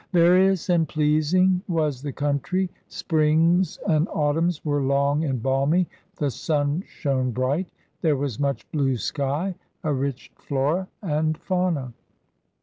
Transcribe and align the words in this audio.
Various 0.13 0.67
and 0.69 0.89
pleasing 0.89 1.61
was 1.67 2.01
the 2.01 2.11
country. 2.11 2.71
Springs 2.87 3.77
and 3.87 4.07
autumns 4.09 4.65
were 4.65 4.81
long 4.81 5.23
and 5.25 5.43
balmy, 5.43 5.87
the 6.15 6.31
sun 6.31 6.83
shone 6.87 7.29
bright, 7.29 7.69
there 8.01 8.17
was 8.17 8.39
much 8.39 8.65
blue 8.71 8.97
sky, 8.97 9.53
a 9.83 9.93
rich 9.93 10.31
flora 10.35 10.87
and 11.03 11.37
fauna. 11.37 11.93